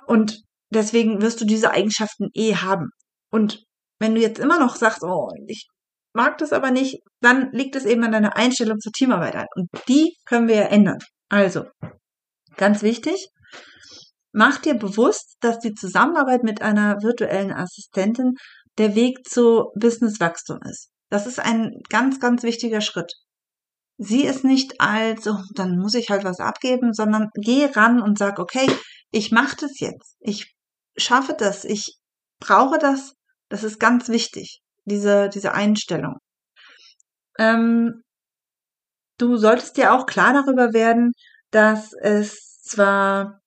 Und 0.07 0.43
deswegen 0.71 1.23
wirst 1.23 1.41
du 1.41 1.45
diese 1.45 1.71
Eigenschaften 1.71 2.29
eh 2.35 2.55
haben. 2.57 2.91
Und 3.31 3.65
wenn 3.99 4.15
du 4.15 4.21
jetzt 4.21 4.39
immer 4.39 4.59
noch 4.59 4.77
sagst, 4.77 5.03
oh, 5.03 5.29
ich 5.47 5.69
mag 6.13 6.39
das 6.39 6.53
aber 6.53 6.71
nicht, 6.71 6.99
dann 7.21 7.51
liegt 7.53 7.77
es 7.77 7.85
eben 7.85 8.05
an 8.05 8.13
deiner 8.13 8.37
Einstellung 8.37 8.79
zur 8.81 8.93
Teamarbeit 8.93 9.47
Und 9.55 9.69
die 9.89 10.17
können 10.27 10.49
wir 10.49 10.57
ja 10.57 10.65
ändern. 10.65 10.99
Also, 11.29 11.65
ganz 12.57 12.83
wichtig, 12.83 13.29
Mach 14.33 14.59
dir 14.59 14.75
bewusst, 14.75 15.37
dass 15.41 15.59
die 15.59 15.75
Zusammenarbeit 15.75 16.43
mit 16.43 16.63
einer 16.63 17.03
virtuellen 17.03 17.53
Assistentin 17.53 18.35
der 18.79 18.95
Weg 18.95 19.27
zu 19.29 19.71
Businesswachstum 19.75 20.59
ist. 20.69 20.89
Das 21.11 21.27
ist 21.27 21.39
ein 21.39 21.83
ganz, 21.91 22.19
ganz 22.21 22.43
wichtiger 22.43 22.81
Schritt. 22.81 23.13
Sieh 23.99 24.27
es 24.27 24.43
nicht 24.43 24.81
als, 24.81 25.27
oh, 25.27 25.37
dann 25.55 25.77
muss 25.77 25.95
ich 25.95 26.09
halt 26.09 26.25
was 26.25 26.41
abgeben, 26.41 26.95
sondern 26.95 27.29
geh 27.35 27.67
ran 27.67 28.01
und 28.01 28.17
sag, 28.17 28.39
okay, 28.39 28.67
ich 29.11 29.31
mache 29.31 29.57
das 29.61 29.79
jetzt. 29.81 30.17
Ich 30.21 30.55
schaffe 30.97 31.35
das. 31.39 31.65
Ich 31.65 31.99
brauche 32.41 32.79
das. 32.79 33.15
Das 33.51 33.63
ist 33.63 33.79
ganz 33.79 34.09
wichtig, 34.09 34.63
diese, 34.87 35.29
diese 35.29 35.53
Einstellung. 35.53 36.17
Ähm, 37.39 38.03
du 39.19 39.37
solltest 39.37 39.77
dir 39.77 39.93
auch 39.93 40.07
klar 40.07 40.33
darüber 40.33 40.73
werden, 40.73 41.13
dass 41.51 41.93
es 42.01 42.59
zwar 42.63 43.42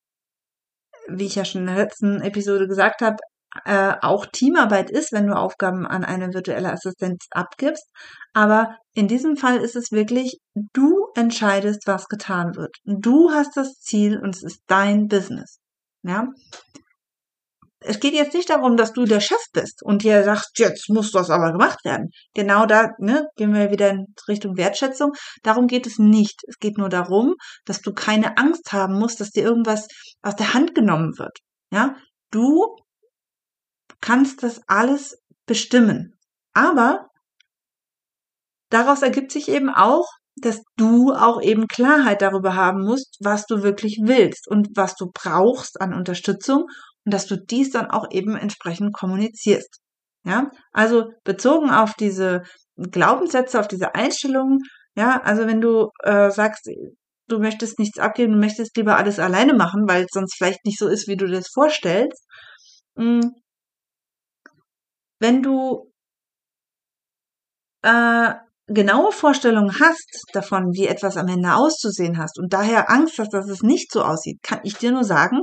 wie 1.08 1.26
ich 1.26 1.36
ja 1.36 1.46
schon 1.46 1.62
in 1.62 1.68
der 1.68 1.78
letzten 1.78 2.22
Episode 2.22 2.68
gesagt 2.68 3.02
habe, 3.02 3.18
äh, 3.64 3.94
auch 4.02 4.26
Teamarbeit 4.26 4.92
ist, 4.92 5.14
wenn 5.14 5.28
du 5.28 5.34
Aufgaben 5.34 5.88
an 5.88 6.04
eine 6.04 6.34
virtuelle 6.34 6.74
Assistenz 6.74 7.26
abgibst. 7.32 7.90
Aber 8.34 8.76
in 8.94 9.08
diesem 9.08 9.38
Fall 9.38 9.58
ist 9.58 9.78
es 9.78 9.92
wirklich, 9.92 10.40
du 10.74 11.08
entscheidest, 11.16 11.88
was 11.88 12.08
getan 12.08 12.56
wird. 12.56 12.76
Du 12.84 13.32
hast 13.32 13.56
das 13.56 13.80
Ziel 13.80 14.20
und 14.20 14.36
es 14.36 14.44
ist 14.44 14.60
dein 14.68 15.08
Business. 15.08 15.60
Ja 16.04 16.28
es 17.88 18.00
geht 18.00 18.13
jetzt 18.13 18.34
nicht 18.34 18.50
darum, 18.50 18.77
dass 18.77 18.94
du 18.94 19.06
der 19.06 19.20
Chef 19.20 19.42
bist 19.54 19.84
und 19.84 20.04
dir 20.04 20.24
sagst, 20.24 20.58
jetzt 20.58 20.89
muss 20.89 21.12
das 21.12 21.30
aber 21.30 21.51
gemacht 21.51 21.84
werden. 21.86 22.10
Genau 22.34 22.65
da 22.65 22.92
ne, 23.00 23.27
gehen 23.36 23.54
wir 23.54 23.72
wieder 23.72 23.89
in 23.89 24.08
Richtung 24.27 24.58
Wertschätzung. 24.58 25.13
Darum 25.44 25.68
geht 25.68 25.86
es 25.88 26.00
nicht. 26.00 26.42
Es 26.48 26.58
geht 26.58 26.77
nur 26.77 26.89
darum, 26.89 27.36
dass 27.65 27.82
du 27.82 27.94
keine 27.94 28.38
Angst 28.38 28.72
haben 28.72 28.98
musst, 28.98 29.22
dass 29.22 29.32
dir 29.32 29.44
irgendwas 29.44 29.88
aus 30.22 30.36
der 30.36 30.54
Hand 30.54 30.75
genommen 30.75 31.18
wird. 31.18 31.38
Ja, 31.72 31.96
du 32.32 32.75
kannst 34.01 34.44
das 34.44 34.62
alles 34.68 35.18
bestimmen. 35.46 36.18
Aber 36.54 37.08
daraus 38.70 39.01
ergibt 39.01 39.32
sich 39.32 39.48
eben 39.50 39.70
auch, 39.70 40.08
dass 40.38 40.62
du 40.75 41.13
auch 41.13 41.42
eben 41.42 41.68
Klarheit 41.68 42.22
darüber 42.22 42.56
haben 42.56 42.84
musst, 42.84 43.18
was 43.22 43.46
du 43.46 43.63
wirklich 43.63 44.00
willst 44.04 44.48
und 44.48 44.70
was 44.75 44.96
du 44.96 45.10
brauchst 45.13 45.80
an 45.80 45.94
Unterstützung 45.94 46.68
und 47.06 47.14
dass 47.14 47.28
du 47.28 47.38
dies 47.38 47.72
dann 47.72 47.90
auch 47.92 48.12
eben 48.12 48.36
entsprechend 48.36 48.94
kommunizierst. 48.94 49.80
Ja, 50.26 50.50
also 50.72 51.12
bezogen 51.24 51.70
auf 51.70 51.94
diese 51.94 52.44
Glaubenssätze, 52.78 53.60
auf 53.60 53.68
diese 53.68 53.94
Einstellungen, 53.94 54.60
ja, 54.96 55.22
also 55.22 55.46
wenn 55.46 55.62
du 55.62 55.90
äh, 56.04 56.32
sagst, 56.32 56.70
du 57.28 57.40
möchtest 57.40 57.80
nichts 57.80 58.00
abgeben, 58.00 58.34
du 58.34 58.40
möchtest 58.40 58.76
lieber 58.78 58.98
alles 58.98 59.20
alleine 59.20 59.54
machen, 59.54 59.84
weil 59.88 60.04
es 60.06 60.12
sonst 60.12 60.36
vielleicht 60.36 60.66
nicht 60.66 60.80
so 60.80 60.88
ist, 60.88 61.08
wie 61.08 61.18
du 61.18 61.28
das 61.28 61.48
vorstellst. 61.54 62.26
Hm, 62.98 63.36
wenn 65.20 65.44
du 65.44 65.92
äh, 67.84 68.34
genaue 68.68 69.12
Vorstellungen 69.12 69.80
hast 69.80 70.24
davon, 70.34 70.74
wie 70.74 70.88
etwas 70.88 71.18
am 71.18 71.28
Ende 71.28 71.54
auszusehen 71.56 72.18
hast 72.18 72.40
und 72.40 72.52
daher 72.54 72.90
Angst 72.90 73.20
hast, 73.20 73.34
dass 73.34 73.48
es 73.50 73.62
nicht 73.62 73.92
so 73.92 74.04
aussieht, 74.04 74.42
kann 74.42 74.60
ich 74.64 74.76
dir 74.78 74.92
nur 74.92 75.04
sagen, 75.04 75.42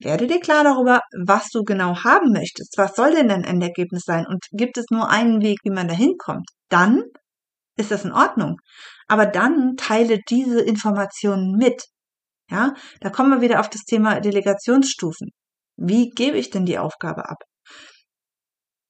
werde 0.00 0.26
dir 0.26 0.40
klar 0.40 0.64
darüber, 0.64 1.00
was 1.24 1.48
du 1.50 1.62
genau 1.62 2.04
haben 2.04 2.32
möchtest. 2.32 2.76
Was 2.78 2.94
soll 2.96 3.14
denn 3.14 3.28
dein 3.28 3.44
Endergebnis 3.44 4.02
sein? 4.04 4.26
Und 4.26 4.44
gibt 4.52 4.78
es 4.78 4.86
nur 4.90 5.08
einen 5.08 5.42
Weg, 5.42 5.58
wie 5.64 5.70
man 5.70 5.88
da 5.88 5.94
hinkommt? 5.94 6.48
Dann 6.68 7.04
ist 7.76 7.90
das 7.90 8.04
in 8.04 8.12
Ordnung. 8.12 8.56
Aber 9.08 9.26
dann 9.26 9.76
teile 9.76 10.18
diese 10.28 10.60
Informationen 10.60 11.56
mit. 11.56 11.84
Ja, 12.50 12.74
da 13.00 13.10
kommen 13.10 13.30
wir 13.30 13.40
wieder 13.40 13.60
auf 13.60 13.68
das 13.70 13.82
Thema 13.84 14.20
Delegationsstufen. 14.20 15.30
Wie 15.76 16.10
gebe 16.10 16.36
ich 16.36 16.50
denn 16.50 16.66
die 16.66 16.78
Aufgabe 16.78 17.28
ab? 17.28 17.38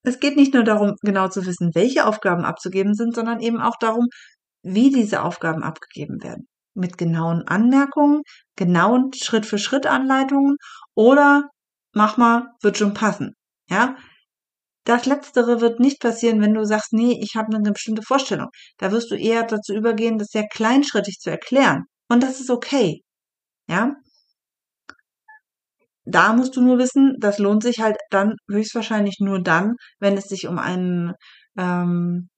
Es 0.03 0.19
geht 0.19 0.37
nicht 0.37 0.55
nur 0.55 0.65
darum, 0.65 0.95
genau 1.03 1.29
zu 1.29 1.45
wissen, 1.47 1.71
welche 1.75 2.07
Aufgaben 2.07 2.45
abzugeben 2.45 2.95
sind, 2.95 3.15
sondern 3.15 3.41
eben 3.41 3.61
auch 3.61 3.77
darum, 3.79 4.07
wie 4.63 4.91
diese 4.91 5.23
Aufgaben 5.23 5.63
abgegeben 5.63 6.23
werden. 6.23 6.49
Mit 6.75 6.99
genauen 6.99 7.47
Anmerkungen, 7.49 8.23
genauen 8.57 9.13
Schritt-für-Schritt-Anleitungen 9.13 10.57
oder 10.95 11.51
mach 11.93 12.17
mal, 12.17 12.49
wird 12.63 12.79
schon 12.79 12.95
passen. 12.95 13.35
Ja, 13.69 13.97
das 14.85 15.07
Letztere 15.07 15.61
wird 15.61 15.81
nicht 15.81 16.01
passieren, 16.01 16.41
wenn 16.41 16.55
du 16.55 16.65
sagst, 16.65 16.93
nee, 16.93 17.19
ich 17.23 17.37
habe 17.37 17.55
eine 17.57 17.73
bestimmte 17.73 18.03
Vorstellung. 18.03 18.49
Da 18.79 18.93
wirst 18.93 19.11
du 19.11 19.17
eher 19.17 19.45
dazu 19.45 19.75
übergehen, 19.75 20.19
das 20.19 20.29
sehr 20.29 20.49
kleinschrittig 20.49 21.19
zu 21.21 21.31
erklären. 21.31 21.85
Und 22.09 22.23
das 22.23 22.41
ist 22.41 22.51
okay. 22.51 23.03
Ja, 23.69 23.95
da 26.05 26.33
musst 26.33 26.57
du 26.57 26.61
nur 26.63 26.79
wissen, 26.79 27.17
das 27.19 27.39
lohnt 27.39 27.63
sich 27.63 27.81
halt 27.81 27.97
dann 28.11 28.35
höchstwahrscheinlich 28.51 29.19
nur 29.21 29.41
dann, 29.43 29.75
wenn 29.99 30.17
es 30.17 30.25
sich 30.25 30.47
um 30.49 30.59
einen 30.59 31.15
ähm, 31.59 32.29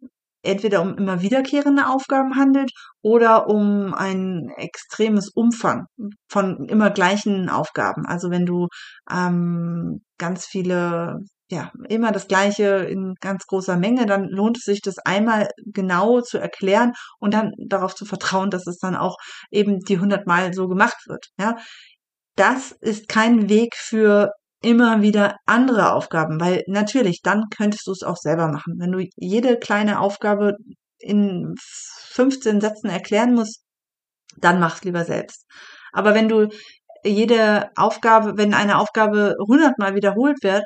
entweder 0.42 0.82
um 0.82 0.96
immer 0.96 1.22
wiederkehrende 1.22 1.88
Aufgaben 1.88 2.36
handelt 2.36 2.72
oder 3.02 3.48
um 3.48 3.94
ein 3.94 4.50
extremes 4.56 5.30
Umfang 5.30 5.86
von 6.28 6.66
immer 6.68 6.90
gleichen 6.90 7.48
Aufgaben. 7.48 8.06
Also 8.06 8.30
wenn 8.30 8.46
du 8.46 8.68
ähm, 9.10 10.02
ganz 10.18 10.46
viele 10.46 11.20
ja, 11.52 11.70
immer 11.90 12.12
das 12.12 12.28
Gleiche 12.28 12.86
in 12.88 13.14
ganz 13.20 13.46
großer 13.46 13.76
Menge, 13.76 14.06
dann 14.06 14.24
lohnt 14.24 14.56
es 14.56 14.64
sich, 14.64 14.80
das 14.80 14.98
einmal 14.98 15.48
genau 15.66 16.22
zu 16.22 16.38
erklären 16.38 16.92
und 17.18 17.34
dann 17.34 17.52
darauf 17.58 17.94
zu 17.94 18.06
vertrauen, 18.06 18.48
dass 18.48 18.66
es 18.66 18.78
dann 18.78 18.96
auch 18.96 19.16
eben 19.50 19.80
die 19.80 19.98
hundertmal 19.98 20.54
so 20.54 20.66
gemacht 20.66 20.96
wird. 21.06 21.26
Ja, 21.38 21.56
das 22.36 22.72
ist 22.80 23.06
kein 23.06 23.50
Weg 23.50 23.74
für 23.76 24.30
immer 24.62 25.02
wieder 25.02 25.36
andere 25.46 25.92
Aufgaben, 25.92 26.40
weil 26.40 26.62
natürlich, 26.66 27.20
dann 27.22 27.44
könntest 27.50 27.86
du 27.86 27.92
es 27.92 28.02
auch 28.02 28.16
selber 28.16 28.48
machen. 28.48 28.74
Wenn 28.78 28.92
du 28.92 29.06
jede 29.16 29.58
kleine 29.58 30.00
Aufgabe 30.00 30.56
in 30.98 31.54
15 31.58 32.60
Sätzen 32.60 32.88
erklären 32.88 33.34
musst, 33.34 33.64
dann 34.38 34.60
mach's 34.60 34.84
lieber 34.84 35.04
selbst. 35.04 35.46
Aber 35.92 36.14
wenn 36.14 36.28
du 36.28 36.48
jede 37.04 37.70
Aufgabe, 37.76 38.34
wenn 38.36 38.54
eine 38.54 38.78
Aufgabe 38.78 39.34
hundertmal 39.46 39.94
wiederholt 39.94 40.42
wird 40.42 40.64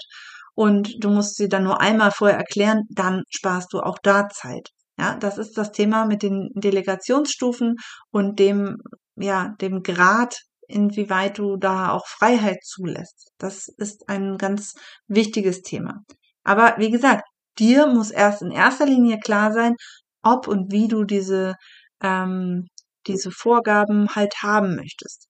und 0.54 1.02
du 1.02 1.10
musst 1.10 1.36
sie 1.36 1.48
dann 1.48 1.64
nur 1.64 1.80
einmal 1.80 2.10
vorher 2.10 2.38
erklären, 2.38 2.82
dann 2.90 3.22
sparst 3.30 3.72
du 3.72 3.80
auch 3.80 3.98
da 4.02 4.28
Zeit. 4.28 4.70
Ja, 4.98 5.16
das 5.16 5.38
ist 5.38 5.58
das 5.58 5.72
Thema 5.72 6.06
mit 6.06 6.22
den 6.22 6.50
Delegationsstufen 6.54 7.76
und 8.10 8.38
dem, 8.38 8.78
ja, 9.16 9.54
dem 9.60 9.82
Grad 9.82 10.38
inwieweit 10.68 11.38
du 11.38 11.56
da 11.56 11.90
auch 11.92 12.06
Freiheit 12.06 12.64
zulässt. 12.64 13.30
Das 13.38 13.68
ist 13.68 14.08
ein 14.08 14.36
ganz 14.38 14.74
wichtiges 15.08 15.62
Thema. 15.62 16.02
Aber 16.44 16.74
wie 16.78 16.90
gesagt, 16.90 17.24
dir 17.58 17.86
muss 17.86 18.10
erst 18.10 18.42
in 18.42 18.50
erster 18.50 18.86
Linie 18.86 19.18
klar 19.18 19.52
sein, 19.52 19.74
ob 20.22 20.48
und 20.48 20.72
wie 20.72 20.88
du 20.88 21.04
diese, 21.04 21.54
ähm, 22.02 22.68
diese 23.06 23.30
Vorgaben 23.30 24.14
halt 24.14 24.34
haben 24.42 24.76
möchtest. 24.76 25.28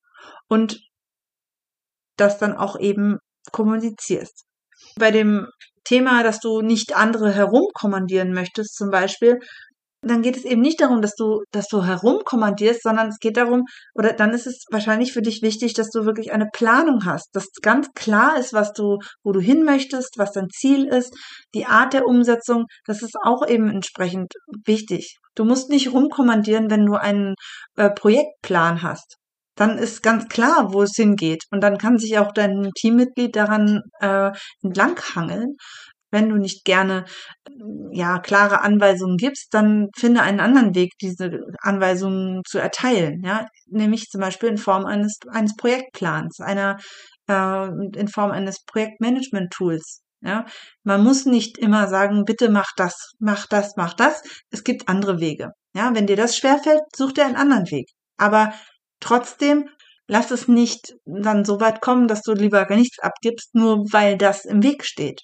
Und 0.49 0.81
das 2.17 2.39
dann 2.39 2.57
auch 2.57 2.79
eben 2.79 3.19
kommunizierst. 3.53 4.45
Bei 4.97 5.11
dem 5.11 5.49
Thema, 5.85 6.23
dass 6.23 6.41
du 6.41 6.63
nicht 6.63 6.97
andere 6.97 7.33
herumkommandieren 7.33 8.33
möchtest, 8.33 8.75
zum 8.75 8.91
Beispiel, 8.91 9.39
dann 10.03 10.23
geht 10.23 10.37
es 10.37 10.45
eben 10.45 10.61
nicht 10.61 10.81
darum, 10.81 11.01
dass 11.01 11.15
du, 11.15 11.43
dass 11.53 11.69
du 11.69 11.85
herumkommandierst, 11.85 12.83
sondern 12.83 13.09
es 13.09 13.19
geht 13.19 13.37
darum, 13.37 13.65
oder 13.95 14.13
dann 14.13 14.33
ist 14.33 14.47
es 14.47 14.65
wahrscheinlich 14.71 15.13
für 15.13 15.23
dich 15.23 15.43
wichtig, 15.43 15.75
dass 15.75 15.91
du 15.91 16.05
wirklich 16.05 16.33
eine 16.33 16.49
Planung 16.53 17.05
hast, 17.05 17.29
dass 17.35 17.49
ganz 17.63 17.89
klar 17.95 18.39
ist, 18.39 18.53
was 18.53 18.73
du, 18.73 18.99
wo 19.25 19.33
du 19.33 19.41
hin 19.41 19.65
möchtest, 19.65 20.19
was 20.19 20.33
dein 20.33 20.49
Ziel 20.51 20.87
ist, 20.87 21.15
die 21.55 21.67
Art 21.67 21.93
der 21.93 22.07
Umsetzung, 22.07 22.67
das 22.85 23.03
ist 23.03 23.17
auch 23.23 23.47
eben 23.47 23.69
entsprechend 23.69 24.33
wichtig. 24.65 25.17
Du 25.35 25.45
musst 25.45 25.71
nicht 25.71 25.93
rumkommandieren, 25.93 26.71
wenn 26.71 26.87
du 26.87 26.95
einen 26.95 27.35
äh, 27.77 27.91
Projektplan 27.91 28.83
hast. 28.83 29.17
Dann 29.57 29.79
ist 29.79 30.03
ganz 30.03 30.29
klar, 30.29 30.73
wo 30.73 30.83
es 30.83 30.93
hingeht. 30.97 31.45
Und 31.51 31.63
dann 31.63 31.79
kann 31.79 31.99
sich 31.99 32.19
auch 32.19 32.33
dein 32.33 32.71
Teammitglied 32.79 33.35
daran 33.37 33.83
äh, 34.01 34.31
entlanghangeln 34.63 35.57
wenn 36.17 36.31
du 36.31 36.37
nicht 36.37 36.65
gerne 36.65 37.05
ja 37.93 38.19
klare 38.19 38.63
Anweisungen 38.63 39.19
gibst, 39.19 39.53
dann 39.53 39.89
finde 39.97 40.23
einen 40.23 40.41
anderen 40.41 40.75
Weg, 40.75 40.93
diese 41.01 41.31
Anweisungen 41.61 42.43
zu 42.47 42.59
erteilen. 42.59 43.23
Ja, 43.25 43.47
nämlich 43.67 44.07
zum 44.09 44.21
Beispiel 44.23 44.49
in 44.49 44.59
Form 44.59 44.87
eines 44.87 45.19
eines 45.31 45.55
Projektplans, 45.57 46.41
einer 46.41 46.79
äh, 47.29 47.69
in 47.97 48.09
Form 48.09 48.31
eines 48.31 48.65
Projektmanagement-Tools. 48.65 50.03
Ja, 50.23 50.47
man 50.83 51.05
muss 51.05 51.27
nicht 51.27 51.59
immer 51.59 51.89
sagen, 51.89 52.25
bitte 52.25 52.51
mach 52.51 52.71
das, 52.77 52.95
mach 53.19 53.47
das, 53.47 53.75
mach 53.77 53.95
das. 53.95 54.23
Es 54.51 54.65
gibt 54.65 54.89
andere 54.89 55.21
Wege. 55.21 55.51
Ja, 55.75 55.95
wenn 55.95 56.07
dir 56.07 56.17
das 56.17 56.37
schwerfällt, 56.37 56.81
such 56.97 57.13
dir 57.13 57.27
einen 57.27 57.37
anderen 57.37 57.71
Weg. 57.71 57.89
Aber 58.17 58.55
trotzdem 59.01 59.69
lass 60.09 60.31
es 60.31 60.49
nicht 60.49 60.95
dann 61.05 61.45
so 61.45 61.61
weit 61.61 61.81
kommen, 61.83 62.09
dass 62.09 62.23
du 62.23 62.33
lieber 62.33 62.65
gar 62.65 62.77
nichts 62.77 62.99
abgibst, 63.01 63.55
nur 63.55 63.85
weil 63.93 64.17
das 64.17 64.45
im 64.47 64.63
Weg 64.63 64.85
steht 64.85 65.21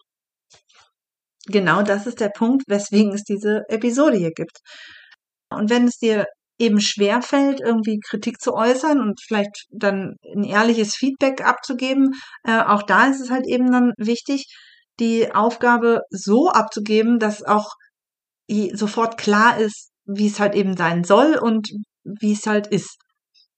genau 1.46 1.82
das 1.82 2.06
ist 2.06 2.20
der 2.20 2.30
Punkt, 2.30 2.64
weswegen 2.68 3.12
es 3.12 3.24
diese 3.24 3.62
Episode 3.68 4.16
hier 4.16 4.32
gibt. 4.32 4.58
Und 5.50 5.70
wenn 5.70 5.86
es 5.86 5.98
dir 5.98 6.26
eben 6.58 6.80
schwerfällt, 6.80 7.60
irgendwie 7.60 7.98
Kritik 7.98 8.40
zu 8.40 8.54
äußern 8.54 9.00
und 9.00 9.20
vielleicht 9.20 9.66
dann 9.70 10.16
ein 10.34 10.44
ehrliches 10.44 10.94
Feedback 10.94 11.44
abzugeben, 11.44 12.10
äh, 12.44 12.60
auch 12.60 12.82
da 12.82 13.06
ist 13.06 13.20
es 13.20 13.30
halt 13.30 13.46
eben 13.46 13.70
dann 13.72 13.92
wichtig, 13.98 14.46
die 15.00 15.34
Aufgabe 15.34 16.02
so 16.10 16.50
abzugeben, 16.50 17.18
dass 17.18 17.42
auch 17.42 17.70
sofort 18.74 19.18
klar 19.18 19.58
ist, 19.58 19.90
wie 20.04 20.26
es 20.26 20.38
halt 20.38 20.54
eben 20.54 20.76
sein 20.76 21.04
soll 21.04 21.38
und 21.40 21.70
wie 22.04 22.32
es 22.32 22.46
halt 22.46 22.66
ist. 22.66 22.96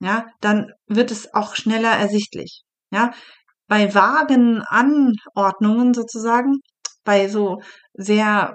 Ja, 0.00 0.26
dann 0.40 0.70
wird 0.86 1.10
es 1.10 1.34
auch 1.34 1.56
schneller 1.56 1.90
ersichtlich. 1.90 2.62
Ja, 2.92 3.12
bei 3.66 3.94
vagen 3.94 4.62
Anordnungen 4.62 5.94
sozusagen 5.94 6.60
bei 7.04 7.28
so 7.28 7.60
sehr 7.94 8.54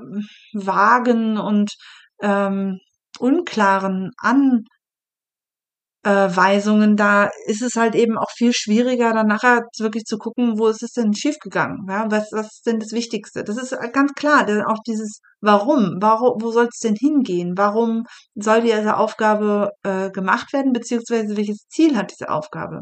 vagen 0.53 1.38
und 1.38 1.72
ähm, 2.22 2.79
unklaren 3.20 4.12
Anweisungen, 6.03 6.96
da 6.96 7.29
ist 7.46 7.62
es 7.62 7.75
halt 7.75 7.96
eben 7.96 8.18
auch 8.18 8.32
viel 8.32 8.53
schwieriger, 8.53 9.13
dann 9.13 9.27
nachher 9.27 9.63
wirklich 9.79 10.06
zu 10.06 10.18
gucken, 10.18 10.58
wo 10.58 10.68
ist 10.68 10.84
es 10.84 10.91
denn 10.91 11.13
schiefgegangen? 11.13 11.86
Ja, 11.89 12.06
was, 12.10 12.32
was 12.32 12.48
ist 12.48 12.65
denn 12.65 12.79
das 12.79 12.91
Wichtigste? 12.91 13.44
Das 13.44 13.58
ist 13.58 13.75
ganz 13.94 14.13
klar, 14.13 14.46
denn 14.46 14.63
auch 14.63 14.79
dieses 14.86 15.22
Warum, 15.41 15.98
warum, 16.01 16.41
wo 16.41 16.51
soll 16.51 16.68
es 16.70 16.79
denn 16.79 16.96
hingehen? 16.96 17.58
Warum 17.58 18.03
soll 18.36 18.62
diese 18.62 18.98
Aufgabe 18.98 19.72
äh, 19.84 20.10
gemacht 20.12 20.51
werden, 20.51 20.74
beziehungsweise 20.74 21.38
welches 21.38 21.65
Ziel 21.70 21.96
hat 21.96 22.12
diese 22.12 22.29
Aufgabe? 22.29 22.82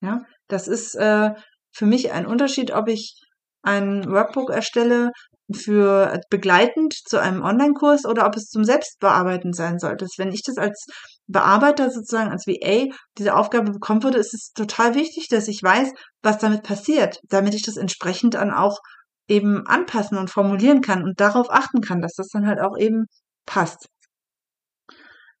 Ja, 0.00 0.22
das 0.48 0.68
ist 0.68 0.94
äh, 0.94 1.34
für 1.70 1.86
mich 1.86 2.12
ein 2.12 2.26
Unterschied, 2.26 2.72
ob 2.72 2.88
ich 2.88 3.20
ein 3.68 4.10
Workbook 4.10 4.50
erstelle 4.50 5.10
für 5.54 6.20
begleitend 6.30 6.94
zu 6.94 7.18
einem 7.18 7.42
Online-Kurs 7.42 8.04
oder 8.04 8.26
ob 8.26 8.36
es 8.36 8.48
zum 8.48 8.64
Selbstbearbeiten 8.64 9.52
sein 9.52 9.78
sollte. 9.78 10.06
Wenn 10.18 10.32
ich 10.32 10.42
das 10.42 10.58
als 10.58 10.86
Bearbeiter 11.26 11.90
sozusagen, 11.90 12.30
als 12.30 12.46
VA 12.46 12.92
diese 13.16 13.34
Aufgabe 13.34 13.72
bekommen 13.72 14.02
würde, 14.02 14.18
ist 14.18 14.34
es 14.34 14.52
total 14.52 14.94
wichtig, 14.94 15.28
dass 15.28 15.48
ich 15.48 15.62
weiß, 15.62 15.90
was 16.22 16.38
damit 16.38 16.62
passiert, 16.62 17.20
damit 17.28 17.54
ich 17.54 17.62
das 17.62 17.76
entsprechend 17.76 18.34
dann 18.34 18.52
auch 18.52 18.78
eben 19.26 19.66
anpassen 19.66 20.18
und 20.18 20.30
formulieren 20.30 20.80
kann 20.80 21.02
und 21.02 21.20
darauf 21.20 21.50
achten 21.50 21.80
kann, 21.80 22.00
dass 22.00 22.14
das 22.14 22.28
dann 22.28 22.46
halt 22.46 22.60
auch 22.60 22.76
eben 22.78 23.06
passt. 23.46 23.86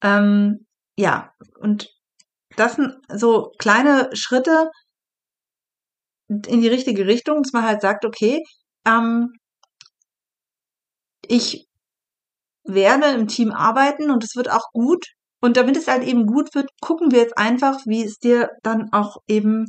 Ähm, 0.02 0.66
ja, 0.96 1.32
und 1.60 1.88
das 2.56 2.74
sind 2.76 2.96
so 3.14 3.52
kleine 3.58 4.10
Schritte 4.14 4.70
in 6.28 6.60
die 6.60 6.68
richtige 6.68 7.06
Richtung, 7.06 7.42
dass 7.42 7.52
man 7.52 7.64
halt 7.64 7.80
sagt, 7.80 8.04
okay, 8.04 8.42
ähm, 8.86 9.32
ich 11.26 11.66
werde 12.64 13.06
im 13.08 13.28
Team 13.28 13.50
arbeiten 13.50 14.10
und 14.10 14.24
es 14.24 14.36
wird 14.36 14.50
auch 14.50 14.70
gut. 14.72 15.06
Und 15.40 15.56
damit 15.56 15.76
es 15.76 15.88
halt 15.88 16.02
eben 16.02 16.26
gut 16.26 16.54
wird, 16.54 16.68
gucken 16.80 17.12
wir 17.12 17.20
jetzt 17.20 17.38
einfach, 17.38 17.78
wie 17.86 18.04
es 18.04 18.18
dir 18.18 18.50
dann 18.62 18.92
auch 18.92 19.18
eben 19.28 19.66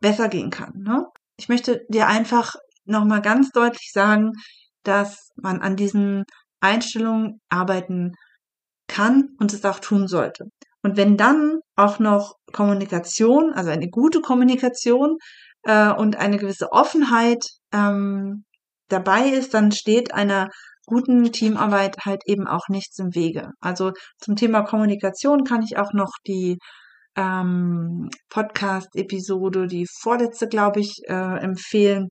besser 0.00 0.28
gehen 0.28 0.50
kann. 0.50 0.72
Ne? 0.76 1.06
Ich 1.36 1.48
möchte 1.48 1.82
dir 1.88 2.06
einfach 2.06 2.54
nochmal 2.84 3.22
ganz 3.22 3.50
deutlich 3.50 3.90
sagen, 3.92 4.32
dass 4.82 5.30
man 5.36 5.60
an 5.60 5.76
diesen 5.76 6.24
Einstellungen 6.60 7.40
arbeiten 7.48 8.12
kann 8.88 9.30
und 9.38 9.52
es 9.52 9.64
auch 9.64 9.80
tun 9.80 10.08
sollte. 10.08 10.46
Und 10.82 10.96
wenn 10.96 11.16
dann 11.16 11.60
auch 11.76 11.98
noch 11.98 12.34
Kommunikation, 12.52 13.52
also 13.54 13.70
eine 13.70 13.88
gute 13.88 14.20
Kommunikation 14.20 15.16
äh, 15.64 15.92
und 15.92 16.16
eine 16.16 16.38
gewisse 16.38 16.72
Offenheit 16.72 17.44
ähm, 17.72 18.44
dabei 18.88 19.28
ist, 19.28 19.54
dann 19.54 19.72
steht 19.72 20.14
einer 20.14 20.48
guten 20.86 21.32
Teamarbeit 21.32 21.96
halt 22.04 22.22
eben 22.26 22.46
auch 22.46 22.68
nichts 22.68 22.98
im 22.98 23.14
Wege. 23.14 23.52
Also 23.60 23.92
zum 24.18 24.36
Thema 24.36 24.62
Kommunikation 24.62 25.44
kann 25.44 25.62
ich 25.62 25.78
auch 25.78 25.92
noch 25.92 26.12
die 26.26 26.58
ähm, 27.16 28.10
Podcast-Episode, 28.28 29.66
die 29.66 29.86
vorletzte, 30.00 30.48
glaube 30.48 30.80
ich, 30.80 30.98
äh, 31.08 31.38
empfehlen. 31.38 32.08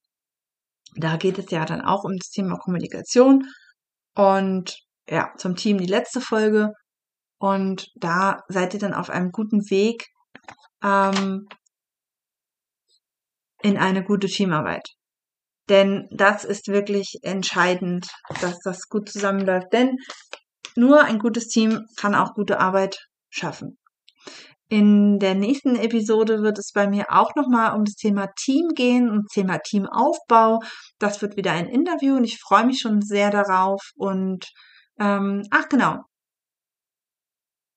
Da 0.96 1.18
geht 1.18 1.40
es 1.40 1.52
ja 1.52 1.66
dann 1.66 1.82
auch 1.82 2.04
um 2.04 2.18
das 2.18 2.30
Thema 2.30 2.58
Kommunikation 2.58 3.46
und 4.16 4.78
ja, 5.10 5.32
zum 5.38 5.56
Team 5.56 5.78
die 5.78 5.86
letzte 5.86 6.22
Folge. 6.22 6.72
Und 7.40 7.88
da 7.96 8.42
seid 8.48 8.74
ihr 8.74 8.80
dann 8.80 8.94
auf 8.94 9.10
einem 9.10 9.32
guten 9.32 9.70
Weg 9.70 10.06
ähm, 10.84 11.48
in 13.64 13.78
eine 13.78 14.04
gute 14.04 14.28
Teamarbeit. 14.28 14.88
Denn 15.70 16.08
das 16.12 16.44
ist 16.44 16.68
wirklich 16.68 17.20
entscheidend, 17.24 18.08
dass 18.42 18.60
das 18.60 18.90
gut 18.90 19.10
zusammenläuft. 19.10 19.72
Denn 19.72 19.98
nur 20.76 21.04
ein 21.04 21.20
gutes 21.20 21.48
Team 21.48 21.86
kann 21.96 22.16
auch 22.16 22.34
gute 22.34 22.60
Arbeit 22.60 23.08
schaffen. 23.30 23.78
In 24.70 25.20
der 25.20 25.36
nächsten 25.36 25.76
Episode 25.76 26.42
wird 26.42 26.58
es 26.58 26.72
bei 26.74 26.88
mir 26.88 27.06
auch 27.10 27.36
nochmal 27.36 27.76
um 27.76 27.86
das 27.86 27.96
Thema 27.96 28.28
Team 28.36 28.70
gehen, 28.74 29.08
das 29.08 29.34
Thema 29.34 29.60
Teamaufbau. 29.60 30.60
Das 31.00 31.22
wird 31.22 31.38
wieder 31.38 31.52
ein 31.52 31.68
Interview 31.68 32.16
und 32.16 32.24
ich 32.24 32.40
freue 32.40 32.66
mich 32.66 32.80
schon 32.80 33.02
sehr 33.02 33.30
darauf. 33.30 33.82
Und 33.96 34.48
ähm, 35.00 35.44
ach 35.52 35.70
genau. 35.70 36.00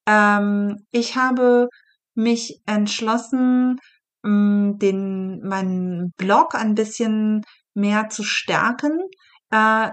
Ähm, 0.06 0.86
ich 0.90 1.16
habe 1.16 1.68
mich 2.14 2.60
entschlossen, 2.66 3.78
den 4.26 5.40
meinen 5.46 6.12
Blog 6.16 6.54
ein 6.54 6.74
bisschen 6.74 7.42
mehr 7.74 8.08
zu 8.08 8.22
stärken. 8.24 8.98
Äh, 9.50 9.90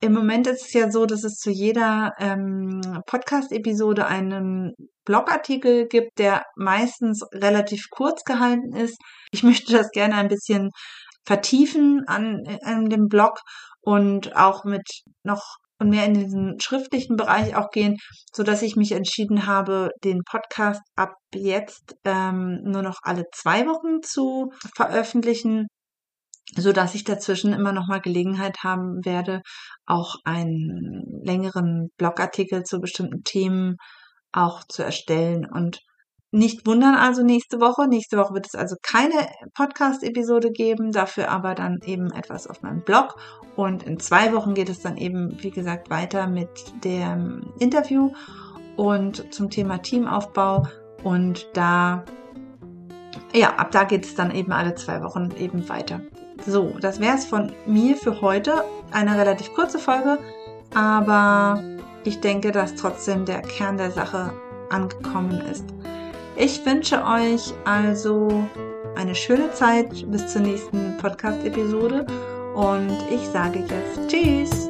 Im 0.00 0.12
Moment 0.12 0.46
ist 0.46 0.66
es 0.66 0.72
ja 0.72 0.90
so, 0.90 1.06
dass 1.06 1.24
es 1.24 1.36
zu 1.36 1.50
jeder 1.50 2.12
ähm, 2.18 2.80
Podcast-Episode 3.06 4.06
einen 4.06 4.72
Blogartikel 5.04 5.86
gibt, 5.88 6.18
der 6.18 6.44
meistens 6.56 7.24
relativ 7.32 7.88
kurz 7.90 8.24
gehalten 8.24 8.74
ist. 8.74 8.98
Ich 9.32 9.42
möchte 9.42 9.72
das 9.72 9.90
gerne 9.90 10.16
ein 10.16 10.28
bisschen 10.28 10.70
vertiefen 11.24 12.02
an, 12.06 12.42
an 12.62 12.88
dem 12.88 13.08
Blog 13.08 13.38
und 13.80 14.36
auch 14.36 14.64
mit 14.64 14.82
noch 15.24 15.56
und 15.82 15.90
mehr 15.90 16.06
in 16.06 16.14
diesen 16.14 16.60
schriftlichen 16.60 17.16
Bereich 17.16 17.56
auch 17.56 17.70
gehen, 17.70 17.98
so 18.32 18.42
dass 18.42 18.62
ich 18.62 18.76
mich 18.76 18.92
entschieden 18.92 19.46
habe, 19.46 19.90
den 20.04 20.22
Podcast 20.24 20.80
ab 20.96 21.14
jetzt 21.34 21.96
ähm, 22.04 22.60
nur 22.64 22.82
noch 22.82 22.98
alle 23.02 23.24
zwei 23.32 23.66
Wochen 23.66 24.02
zu 24.02 24.52
veröffentlichen 24.74 25.66
so 26.54 26.72
dass 26.72 26.94
ich 26.94 27.04
dazwischen 27.04 27.52
immer 27.52 27.72
noch 27.72 27.88
mal 27.88 28.00
Gelegenheit 28.00 28.58
haben 28.62 29.04
werde, 29.04 29.40
auch 29.86 30.16
einen 30.24 31.02
längeren 31.24 31.88
Blogartikel 31.96 32.62
zu 32.64 32.80
bestimmten 32.80 33.22
Themen 33.22 33.76
auch 34.32 34.64
zu 34.64 34.82
erstellen 34.82 35.46
und 35.50 35.80
nicht 36.32 36.66
wundern 36.66 36.94
also 36.94 37.22
nächste 37.22 37.60
Woche. 37.60 37.86
Nächste 37.86 38.16
Woche 38.16 38.32
wird 38.32 38.46
es 38.46 38.54
also 38.54 38.76
keine 38.82 39.28
Podcast-Episode 39.54 40.50
geben, 40.50 40.90
dafür 40.90 41.30
aber 41.30 41.54
dann 41.54 41.80
eben 41.84 42.10
etwas 42.10 42.46
auf 42.46 42.62
meinem 42.62 42.80
Blog. 42.80 43.16
Und 43.54 43.82
in 43.82 44.00
zwei 44.00 44.32
Wochen 44.32 44.54
geht 44.54 44.70
es 44.70 44.80
dann 44.80 44.96
eben, 44.96 45.36
wie 45.42 45.50
gesagt, 45.50 45.90
weiter 45.90 46.26
mit 46.26 46.48
dem 46.84 47.52
Interview 47.58 48.12
und 48.76 49.32
zum 49.32 49.50
Thema 49.50 49.78
Teamaufbau. 49.78 50.66
Und 51.04 51.48
da, 51.52 52.02
ja, 53.34 53.54
ab 53.56 53.70
da 53.70 53.84
geht 53.84 54.06
es 54.06 54.14
dann 54.14 54.30
eben 54.30 54.52
alle 54.52 54.74
zwei 54.74 55.02
Wochen 55.02 55.32
eben 55.38 55.68
weiter. 55.68 56.00
So, 56.46 56.72
das 56.80 56.98
wäre 56.98 57.14
es 57.14 57.26
von 57.26 57.52
mir 57.66 57.94
für 57.96 58.22
heute. 58.22 58.64
Eine 58.90 59.18
relativ 59.18 59.52
kurze 59.52 59.78
Folge, 59.78 60.18
aber 60.74 61.62
ich 62.04 62.20
denke, 62.20 62.52
dass 62.52 62.74
trotzdem 62.74 63.26
der 63.26 63.42
Kern 63.42 63.76
der 63.76 63.90
Sache 63.90 64.32
angekommen 64.70 65.42
ist. 65.50 65.66
Ich 66.44 66.66
wünsche 66.66 67.04
euch 67.04 67.54
also 67.64 68.48
eine 68.96 69.14
schöne 69.14 69.52
Zeit 69.52 70.10
bis 70.10 70.26
zur 70.32 70.42
nächsten 70.42 70.96
Podcast-Episode 70.98 72.04
und 72.56 72.98
ich 73.14 73.28
sage 73.28 73.60
jetzt 73.60 74.08
Tschüss! 74.08 74.68